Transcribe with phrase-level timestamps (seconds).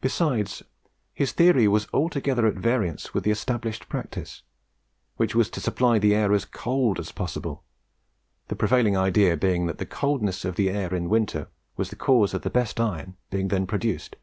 [0.00, 0.64] Besides,
[1.14, 4.42] his theory was altogether at variance with the established practice,
[5.18, 7.62] which was to supply air as cold as possible,
[8.48, 11.46] the prevailing idea being that the coldness of the air in winter
[11.76, 14.16] was the cause of the best iron being then produced.